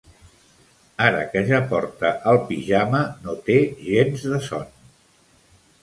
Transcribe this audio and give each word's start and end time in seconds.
Ara 1.07 1.19
que 1.33 1.43
ja 1.51 1.59
porta 1.75 2.11
el 2.33 2.39
pijama 2.49 3.05
no 3.27 3.39
té 3.51 3.61
gens 3.91 4.29
de 4.35 4.45
son. 4.51 4.69